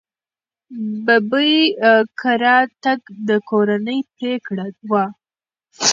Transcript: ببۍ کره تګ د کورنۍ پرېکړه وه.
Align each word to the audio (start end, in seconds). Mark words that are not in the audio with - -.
ببۍ 1.05 1.53
کره 2.19 2.57
تګ 2.83 2.99
د 3.27 3.29
کورنۍ 3.49 3.99
پرېکړه 4.15 4.65
وه. 4.89 5.05